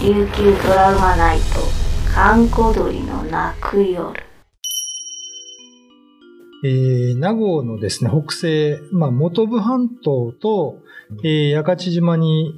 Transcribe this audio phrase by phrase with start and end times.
[0.00, 1.44] 琉球ドラマナイト
[2.14, 4.12] 閑古鳥の泣く夜
[6.62, 10.78] えー、名護のですね、北西、まあ、本部半島と、
[11.24, 12.54] えー、八勝島に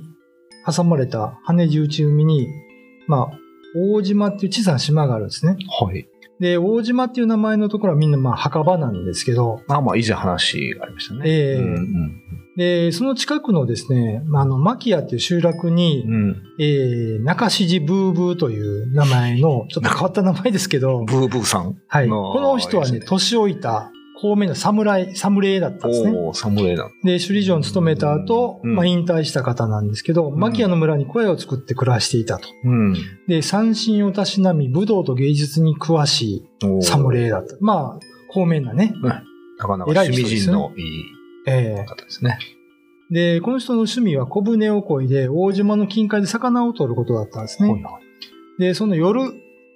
[0.67, 2.47] 挟まれた羽地内海に、
[3.09, 3.39] まあ、
[3.75, 5.57] 大島っていう小さな島があるんですね。
[5.81, 6.07] はい。
[6.41, 11.21] で、大島っていう名前のところはみんなまあ墓場なんですけど、あ、まあ、以前話がありましたね。
[11.25, 16.43] ええうんうんで、その近くのですね、まああの、牧屋っていう集落に、うん。
[16.59, 21.79] えー、中指寺ブーブーという名前の、ちょっと変わった名前ですけど、 ブーブーさん。
[21.89, 22.07] はい。
[22.07, 26.11] のこの人はね、年老いた、公明の侍、侍だったんですね。
[26.11, 26.91] おー、侍だ。
[27.03, 32.47] で、首里城に勤めた後、うんまあ、引退した方なんですけど、ん牧屋の村に小屋を作って暮らしていたと。
[32.65, 32.95] うん。
[33.27, 37.57] で、三振をたしなみ、武道と芸術に詳しい侍だった。
[37.63, 38.93] まあ、公明なね。
[39.03, 42.39] なかなか趣味人ですね人のいいええ方ですね。
[43.11, 47.71] で、この人の趣味は小舟を漕いで、大島の近海で魚を取ることだったんですね。
[47.71, 48.11] はいはい
[48.61, 49.23] で、その夜、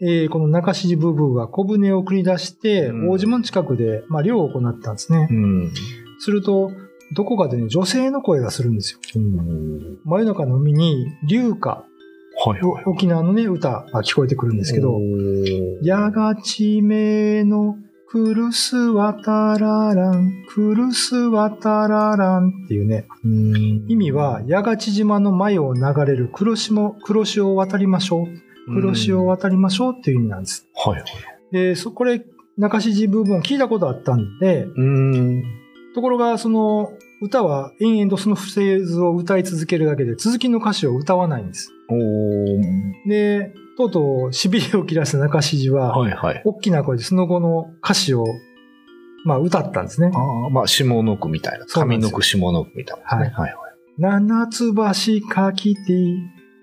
[0.03, 5.27] えーこの中指寺ブーブーは小舟を繰り出して、うん大島の近くで、まあ、漁を行ったんですね。
[5.31, 5.73] うん。
[6.19, 6.71] すると、
[7.15, 9.01] どこかでね、女性の声がするんですよ。
[9.17, 9.99] うん。
[10.05, 12.85] 真夜中の海に、流歌、はいはい。
[12.85, 15.01] 沖縄のね、歌が聞こえてくるんですけど
[15.83, 17.77] やがちめの
[18.15, 28.29] クルスワタララン、クルスワタラランっていうね、うん意味は、八勝島の前を流れる黒潮、黒潮を渡りましょ
[28.69, 28.73] う。
[28.73, 30.69] 黒潮を渡りましょうっていう意味なんです。
[30.77, 31.05] はいはい。
[31.51, 32.25] で、そ、これ、
[32.57, 35.43] 中指寺部分を聞いたことあったんで、うん。
[35.97, 41.73] ところが、その、歌は延々とそのフレーズを歌い続けるだけで、続きの歌詞を歌わないんです。
[43.09, 46.43] で、とうとう痺れを切らす中指寺は、はいはい。
[46.45, 48.25] 大きな声でその後の歌詞を、
[49.25, 50.11] まあ、歌ったんですね。
[50.15, 51.67] ああ、まあ、下の句みたいな。
[51.67, 53.31] 上の句、下の句みたいな、ね。
[53.31, 53.55] はいはい。
[53.99, 55.81] 七つ橋かきて、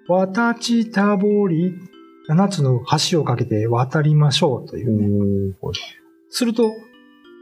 [0.07, 1.73] 渡ちたぼり、
[2.27, 2.81] 七つの
[3.11, 5.55] 橋をかけて渡りましょうというね。
[6.29, 6.71] すると、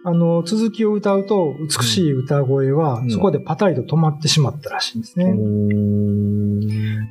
[0.05, 5.25] あの、続きを歌うと、美しい歌声はう、んそこでパタリと止まってしまったらしいんですね。
[5.25, 6.59] うん。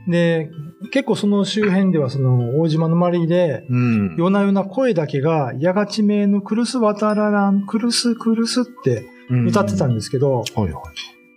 [0.09, 0.50] で、
[0.93, 4.16] 結構その周辺では、その、大島の周りで、うん。
[4.16, 9.05] 夜な夜な声だけが、やがちめのクルス渡ららん、クルスクルスって
[9.47, 10.59] 歌ってたんでですけど、す。
[10.59, 10.83] はいはい。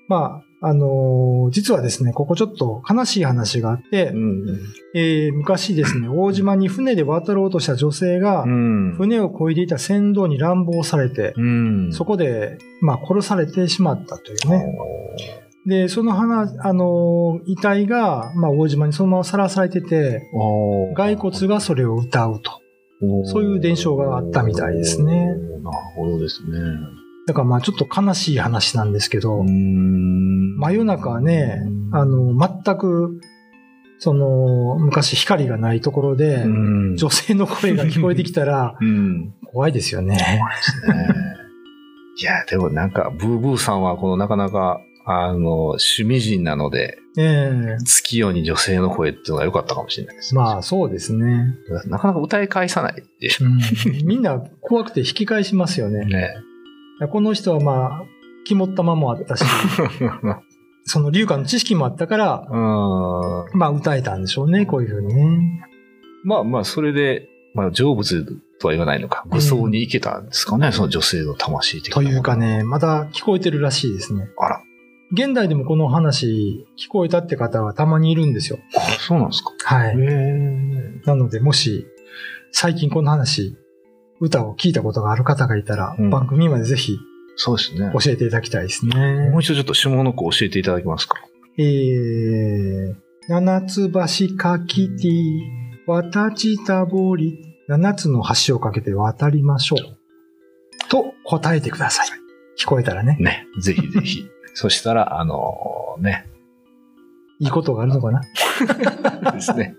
[0.07, 4.59] まあ、あのー実はですね、ここちょっと悲しい話があって、うん。
[4.93, 8.93] えー昔ですね、大島に船で渡ろうとした女性が、うん。
[8.95, 11.93] 船を漕いでいた船頭に乱暴されて、うん。
[11.93, 14.77] そこで、まあ、殺されてしまったというね。
[15.65, 20.21] で、その花、あのー遺体が、まあ、大島にそのままさらされてて、
[20.95, 22.61] 骸骨がそれを歌うと。
[23.25, 26.59] そういう伝承があったみたいですねなるほどですね。
[27.27, 31.61] だからまあ、ちょっと悲しい話なんですけど、ん真夜中はね、
[31.91, 33.19] あの、全く、
[33.99, 39.33] その、昔光がないところで、うん女性の声が聞こえてきたら、 うん。
[39.45, 40.15] 怖いですよね。
[40.15, 40.21] で
[40.61, 41.07] すね。
[42.17, 44.79] いや、でもなんか、ブーブーさんは、このなかなか、
[45.19, 50.33] あの、趣味人なので、ええ月夜に女性の声っていうのが良かったかもしれないです。
[50.33, 51.55] まあ、そうですね。
[51.87, 53.47] なかなか歌い返さないでしょ。
[53.47, 53.59] うん、
[54.05, 56.05] みんな怖くて引き返しますよね。
[56.05, 56.35] ね。
[57.11, 58.03] この人はまあ、
[58.45, 59.43] 肝っ玉もあったし、
[60.85, 63.57] その流歌の知識もあったから、うん。
[63.57, 65.67] まあ歌えたんでしょうね、こういうふうにね。
[66.23, 68.25] まあまあ、それで、まあ、成仏
[68.59, 72.03] とは言わないのか、武装に行けたんですかね、その女性の魂的なと。
[72.03, 74.29] いうかね、まだ聞こえてるらしいですね。
[74.37, 74.61] あら。
[75.13, 78.59] 現代でもこの話聞こえたって方はたまにいるんですよ。
[78.77, 79.51] あ、そうなんですか。
[79.63, 79.97] はい。
[81.05, 81.85] なので、もし、
[82.51, 83.57] 最近この話、
[84.19, 86.97] 歌を聞いたことがある方がいたら、うん番組までぜひ
[87.35, 87.91] そうですね。
[87.93, 89.41] 教えていただきたいですねもう。
[89.41, 91.17] 一度ちょっと下の句教えていただけますか？
[91.57, 92.95] えー、
[93.27, 95.09] 七つ橋かきて、
[95.87, 99.79] 渡ちたぼり、七つの橋をかけて渡りましょう。
[100.89, 102.07] と答えてください。
[102.59, 103.17] 聞こえたらね。
[103.19, 103.47] ね。
[103.59, 104.29] ぜひぜひ。
[104.53, 106.27] そしたら、あのね。
[107.39, 108.21] いいことがあるのかな？
[109.31, 109.75] ですね。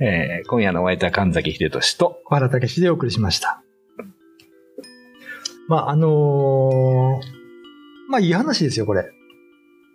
[0.00, 3.62] えー今夜のお相手は神崎秀俊と、小原武史でお送りしました。
[5.68, 7.20] まあ、あのー
[8.10, 9.10] まあ、いい話ですよ、これ。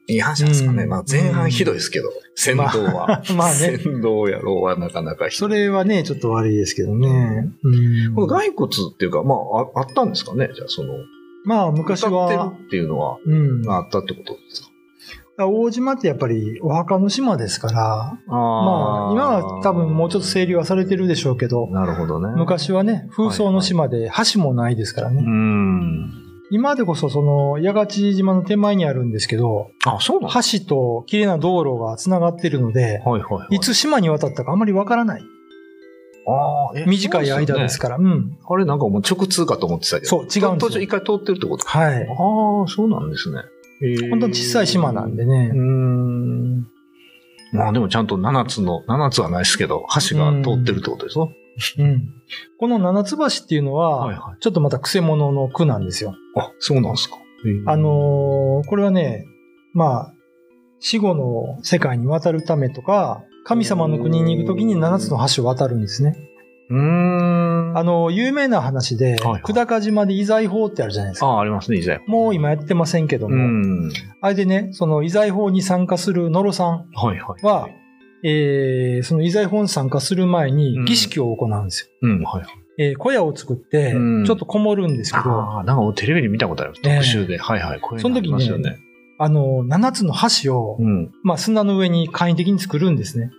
[0.09, 0.83] いい話なんですかね。
[0.83, 3.21] うんまあ前半ひどいですけど、先導は。
[3.35, 5.49] まあ ね先導やろうはなかなかそい。
[5.49, 7.51] れはね、ちょっと悪いですけどね。
[7.63, 10.49] うんこの骸骨っていうか、まあ、ああったんですかね？
[10.55, 10.93] じゃあ、その、
[11.47, 13.69] まあ、昔歌は、ってるっていうのは、うん。
[13.71, 14.67] あったってことですか？
[15.39, 22.33] 大島ってやっぱりお墓の島ですから、まあ、今は多分もうちょっと整理はされてるでしょうけど、なるほどね。
[22.35, 25.21] 昔はね、風葬の島で橋もないですからね。
[25.23, 26.11] うん。
[26.49, 33.55] 今でこそその、八勝島の手前にあるんですけど、あ、そう橋と綺麗な道路が繋がってるので、はいはい、はい。
[33.57, 35.23] いつ島に渡ったかあんまりわからない。
[36.85, 37.97] 短い間ですから。
[37.97, 38.03] うん。
[38.03, 40.09] そうですよねあれなんかもう直通かと思ってたけど。
[40.09, 42.03] そう違うんですよ一回通ってるってことはい。
[42.03, 43.41] ああ、そうなんですね。
[44.09, 45.59] 本当に小さい島なんでねうー。
[45.59, 46.67] ん。
[47.53, 51.31] まあでもちゃんと7つの、7つはないですけど、橋が通ってるってことですよ。
[51.79, 52.09] うん。
[52.59, 54.41] この七つ橋っていうのは、はいはい。
[54.41, 56.15] ちょっとまた癖者の句なんですよ。
[56.35, 57.17] あ、そうなんですか。
[57.67, 59.25] あのーこれはね、
[59.73, 60.13] まあ、
[60.79, 66.17] 死後の世界に渡るためとか、神様の国に行くときに七つの橋を渡るんですね。
[66.69, 67.77] うーん。
[67.77, 71.27] あの、有名な話で、はいはい久高島で遺財法ってあるじゃないですか。
[71.27, 72.01] あ、ありますね、以前。
[72.07, 73.91] もう今やってませんけどうも、ん。
[74.19, 77.45] あれでね、その遺財法に参加する野呂さんはいはい。
[77.45, 77.69] は、
[78.25, 81.89] えー、その遺財法に参加する前うんに儀式を行うんですよ。
[82.01, 82.45] うん、はいはい。
[82.79, 86.73] えー小屋を作って、うんちょっとこもるんですけど、ああ、なんかテレビで見たことある。
[86.83, 87.37] ええ特集で。
[87.37, 87.79] はいはい。
[87.79, 88.77] こういうその時にね
[89.19, 91.11] あの、七つの橋を、うん。
[91.23, 93.31] まあ、砂の上に簡易的に作るんですね。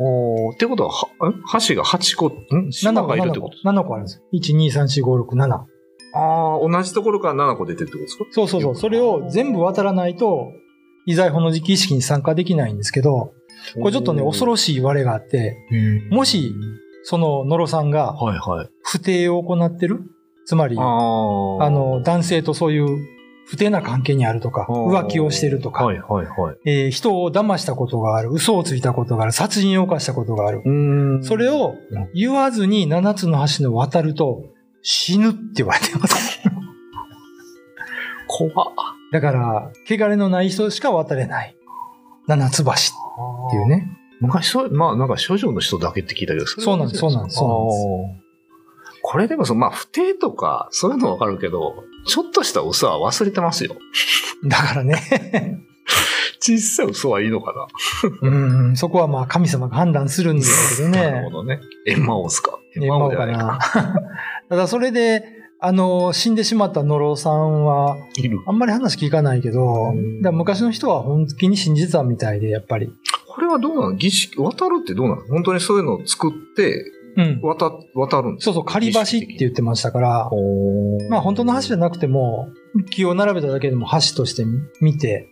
[0.00, 1.34] おーってことは、はん
[1.66, 2.70] 橋が8個、ん？
[2.70, 4.22] 島7個、7いるってこと、7個あるんです。
[4.32, 5.54] 1、2、3、4、5、6、7。
[5.54, 5.66] あ
[6.14, 8.24] あ、同じところから7個出てるってことですか？
[8.30, 8.76] そうそうそう。
[8.76, 10.52] それを全部渡らないと、
[11.04, 13.32] 遺財法の儀式に参加できないんですけど、
[13.74, 15.56] これちょっとね、恐ろしい我があって、
[16.10, 16.54] いもし、
[17.02, 18.68] その野呂さんがはいはい。
[18.82, 20.04] 不定を行ってる？
[20.46, 20.80] つまり、あ。
[20.80, 23.17] の、男性とそういう
[23.48, 26.56] 不定な関係にあるとか、浮気をしてるとか、はいはいはい。
[26.66, 30.60] えー人を騙したことがある、嘘をついたことがある、殺人を犯したことがある。
[30.64, 31.74] うんそれを
[32.14, 34.44] 言わずに七つの橋の渡ると
[34.82, 36.42] 死ぬって言われてます。
[38.28, 38.54] 怖っ。
[39.12, 41.56] だから、汚れのない人しか渡れない。
[42.26, 42.74] 七つ橋っ
[43.50, 43.88] ていうね。
[44.20, 48.28] 昔そう、まあなんか処女の人だけって聞いたけど、そうなんですそうなんですそうなんです。
[49.00, 51.76] これでもその、まあ不定とか、そういうのわかるけど、
[52.08, 53.76] ちょっとした嘘は忘れてますよ。
[54.44, 55.60] だからね。
[56.40, 57.52] 小さい嘘はいいのか
[58.22, 61.30] なうん、そこはまあ神様が判断するんですけどなるねほ。
[61.30, 61.60] どね。
[61.86, 62.58] エンマオスか。
[62.76, 63.58] エンマオかな。
[64.48, 65.24] ただそれで、
[65.60, 67.96] あの、死んでしまった野呂さんは。
[68.46, 69.92] あんまり話聞かないけど、
[70.32, 72.90] 昔の人は本気に信じてたみたいで、やっぱり。
[73.26, 73.92] これはどうなの？
[73.94, 75.22] 儀式、渡るってどうなの？
[75.26, 76.84] 本当にそういうのを作って、
[77.18, 77.40] うん。
[77.42, 80.30] 渡、渡るんですそうそう、仮橋って言ってましたから、
[81.10, 82.48] まあ本当の橋じゃなくても、
[82.90, 84.44] 木を並べただけでも橋として
[84.80, 85.28] 見て。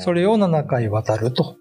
[0.00, 1.56] それを7回渡ると。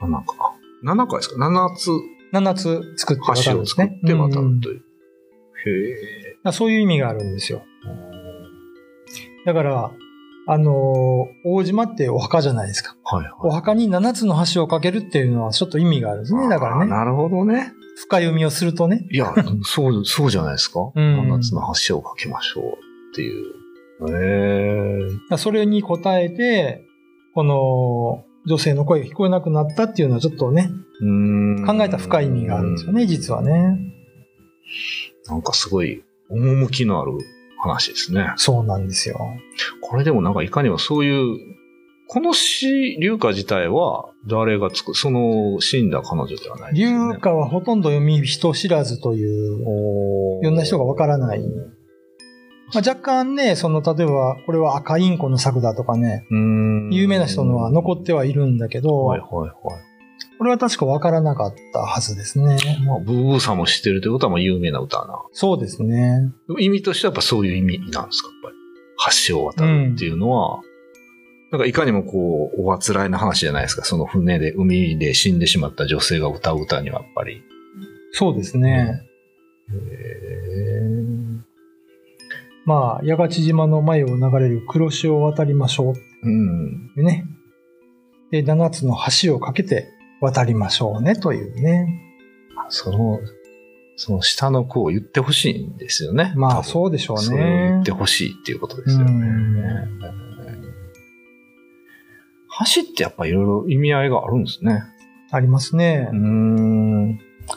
[0.00, 0.54] 7か。
[0.84, 1.90] 7回ですか ?7 つ
[2.32, 4.00] 7つ作って渡橋を作っるんですね。
[4.06, 4.82] て渡うんるという。
[5.66, 5.94] へえ。
[5.94, 7.62] だからそういう意味があるんですよ。
[9.44, 9.90] だから、
[10.46, 10.74] あのー
[11.44, 12.96] 大島ってお墓じゃないですか。
[13.02, 13.32] はいはい。
[13.42, 16.48] お墓に7つの橋を架けるっていうのはちょっと意味があるんですね。
[16.48, 16.86] だからね。
[16.86, 17.72] なるほどね。
[18.00, 19.06] 深読みをするとね。
[19.10, 19.34] いや、
[19.64, 20.92] そう、そうじゃないですか。
[20.94, 23.58] うん7つの橋を架けましょうっていう。
[24.08, 25.36] へえ。
[25.36, 26.84] それに応えて、
[27.34, 30.70] この女性の声が聞こえなくなったっていうのはちょっとね、
[31.66, 33.76] 考えた深い意味があるんですよね、実はね。
[35.26, 37.12] なんかすごい、趣のある
[37.58, 38.32] 話ですね。
[38.36, 39.18] そうなんですよ。
[39.80, 41.57] これでもなんかいかにもそういう、
[42.10, 47.16] この詩、龍歌自体は誰が作る、その死んだ彼女ではないです龍よね。
[47.18, 51.40] 歌はほとんど読み人知らずという、おーいろんな人がわからない。
[51.40, 51.44] ま
[52.76, 56.26] あ、若干ね、その、例えば、これは赤インコの作だとかね、
[56.90, 59.52] 有名な人のは残ってはいるんだけど、はいはいはい。
[60.38, 62.56] これは確かわからなかったはずですね。
[62.86, 65.22] まあ、ブーブーさんも知ってるということは、まあ、有名な歌な。
[65.32, 66.32] そうですね。
[66.58, 68.56] 意味としてはやっぱそういう意味なんですか、やっぱり。
[69.28, 70.60] 橋を渡るっていうのは、
[71.50, 73.84] なんかいかにもこう、おあつらいな話じゃないですか。
[73.84, 77.42] その船で、海で死んでしまった女性が歌う歌にはやっぱり。
[78.12, 79.02] そうですね。
[82.66, 86.92] まあ、八勝島の前を流れる黒潮を渡りましょううん。
[86.96, 87.24] ね。
[88.30, 89.88] で、七つの橋を架けて
[90.20, 92.02] 渡りましょうねというね。
[92.68, 93.20] その、
[93.96, 96.34] その下の句を言ってほしいんですよね。
[96.36, 97.90] まあ、そうでしょうそれを言ねって。
[97.90, 99.12] ほしいっていうことですよね。
[99.12, 100.27] うん
[102.74, 104.82] 橋ってやっぱいろいろ意味合いがあるんですね。
[105.30, 106.18] ありますねうー。
[106.18, 107.10] ん。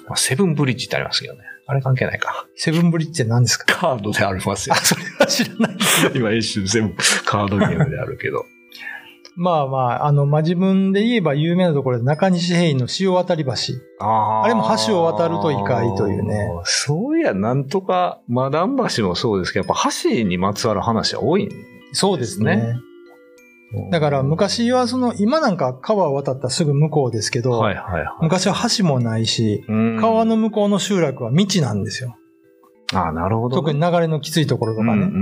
[0.08, 1.42] まあセブンブリッジってありますけどね。
[1.68, 2.46] あれ関係ないか。
[2.56, 3.66] セブンブリッジって何ですか？
[3.66, 4.80] カードでありますよあ、。
[4.80, 5.78] それは知らない。
[6.16, 8.46] 今一瞬全部カードゲームであるけど。
[9.38, 13.52] まあまあ、あの、まあ、自分で言えば有名なところで中西平の潮渡り橋。
[14.02, 16.50] ああれも橋を渡ると異界というね。
[16.66, 21.50] そういや、なんとか、マダン橋もそうですけど、やっぱ橋にまつわる話は多いん
[21.94, 22.76] そうですね。
[23.74, 28.06] ねだから昔はその、今なんか川を渡ったらすぐ向こうですけど、はいはいはい。
[28.22, 32.16] 昔は橋もないし、うん川の向こうの集落は道なんですよ。
[32.94, 34.92] ああ、なるほど、特に流れのきついところとかね。
[34.94, 35.16] うんうんうんう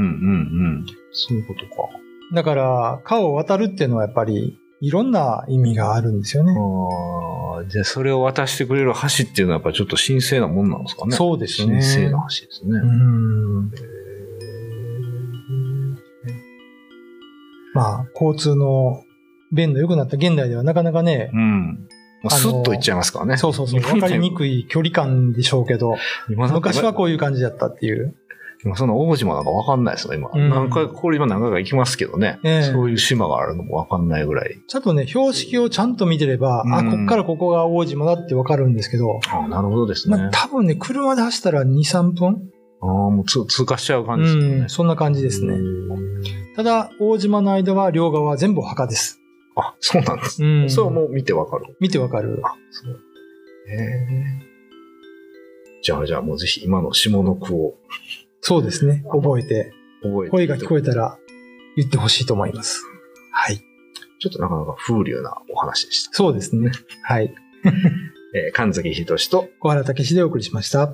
[0.81, 0.85] ん。
[1.11, 1.89] そういうことか。
[2.33, 6.53] だから、川を渡るっていうのはやっぱり、いろんな意味があるんですよね。
[6.57, 11.15] ああ、じゃあそれを渡してくれる橋っていうのはやっぱちょっと神聖なもんなんですかね。
[11.15, 12.79] そうですね神聖な橋ですね。
[12.79, 13.71] うん。
[17.79, 19.03] まあ、交通の
[19.51, 21.87] 便の良くなった現代ではなかなかねう、ん。
[22.21, 23.37] もうスッと行っちゃいますからね。
[23.37, 25.95] そうそうそう、 わかりにくい距離感でしょうけど、
[26.27, 28.15] 昔はこういう感じだったっていう。
[28.65, 30.29] 今その大島なんかわかんないですよ、今。
[30.33, 32.39] うん何回、これ今何回か行きますけどね。
[32.43, 34.59] ええそういう島があるのもわかんないぐらい。
[34.67, 40.17] ちゃんとね、標識をちゃんと見てれば、あ、うんこっからここが大島だってわかるんですけど、ああ、なるほどですね。
[40.17, 42.49] まあ多分ね、車で走ったら2、3分
[42.81, 44.49] ああ、もう通通過しちゃう感じですよね。
[44.57, 45.53] うん、そんな感じですね。
[45.53, 45.99] うん
[46.55, 49.21] ただ、大島の間は両側は全部墓です。
[49.55, 50.43] あ、そうなんです。
[50.43, 50.69] うん。
[50.69, 51.77] それはもう見てわかる。
[51.79, 52.41] 見てわかる。
[52.43, 52.99] あ、そう。
[53.71, 54.49] へえ。
[55.81, 57.75] じゃあ、じゃあもうぜひ今の下の句を
[58.41, 59.03] そうですね。
[59.09, 59.71] 覚えて、
[60.01, 60.31] 覚えて。
[60.31, 61.17] 声が聞こえたら
[61.77, 62.83] 言ってほしいと思います。
[63.31, 63.57] はい。
[64.19, 66.13] ちょっとなかなか風流なお話でした。
[66.13, 66.71] そうですね。
[67.03, 67.33] はい。
[68.35, 70.93] えー神崎仁と、小原武史でお送りしました。